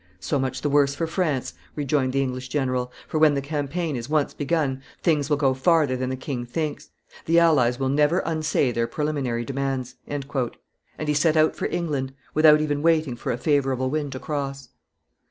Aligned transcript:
"So 0.19 0.39
much 0.39 0.63
the 0.63 0.67
worse 0.71 0.95
for 0.95 1.05
France," 1.05 1.53
rejoined 1.75 2.13
the 2.13 2.23
English 2.23 2.49
general; 2.49 2.91
"for 3.07 3.19
when 3.19 3.35
the 3.35 3.39
campaign 3.39 3.95
is 3.95 4.09
once 4.09 4.33
begun, 4.33 4.81
things 5.03 5.29
will 5.29 5.37
go 5.37 5.53
farther 5.53 5.95
than 5.95 6.09
the 6.09 6.15
king 6.15 6.43
thinks. 6.43 6.89
The 7.25 7.37
allies 7.37 7.79
will 7.79 7.87
never 7.89 8.17
unsay 8.25 8.71
their 8.71 8.87
preliminary 8.87 9.45
demands." 9.45 9.97
And 10.07 10.25
he 11.05 11.13
set 11.13 11.37
out 11.37 11.55
for 11.55 11.67
England 11.67 12.13
without 12.33 12.61
even 12.61 12.81
waiting 12.81 13.15
for 13.15 13.31
a 13.31 13.37
favorable 13.37 13.91
wind 13.91 14.13
to 14.13 14.19
cross. 14.19 14.69